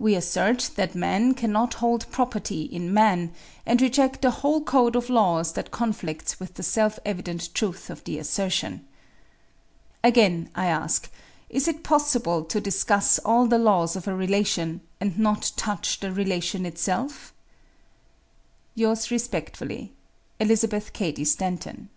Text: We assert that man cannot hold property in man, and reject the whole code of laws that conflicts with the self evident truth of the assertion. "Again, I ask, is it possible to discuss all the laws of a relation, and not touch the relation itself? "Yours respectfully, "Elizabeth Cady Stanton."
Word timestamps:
We 0.00 0.16
assert 0.16 0.72
that 0.74 0.96
man 0.96 1.32
cannot 1.34 1.74
hold 1.74 2.10
property 2.10 2.62
in 2.62 2.92
man, 2.92 3.30
and 3.64 3.80
reject 3.80 4.20
the 4.20 4.32
whole 4.32 4.62
code 4.62 4.96
of 4.96 5.08
laws 5.08 5.52
that 5.52 5.70
conflicts 5.70 6.40
with 6.40 6.54
the 6.54 6.64
self 6.64 6.98
evident 7.04 7.54
truth 7.54 7.88
of 7.88 8.02
the 8.02 8.18
assertion. 8.18 8.84
"Again, 10.02 10.50
I 10.56 10.66
ask, 10.66 11.08
is 11.48 11.68
it 11.68 11.84
possible 11.84 12.42
to 12.46 12.60
discuss 12.60 13.20
all 13.20 13.46
the 13.46 13.58
laws 13.58 13.94
of 13.94 14.08
a 14.08 14.14
relation, 14.16 14.80
and 15.00 15.16
not 15.16 15.52
touch 15.56 16.00
the 16.00 16.10
relation 16.10 16.66
itself? 16.66 17.32
"Yours 18.74 19.12
respectfully, 19.12 19.92
"Elizabeth 20.40 20.92
Cady 20.92 21.24
Stanton." 21.24 21.90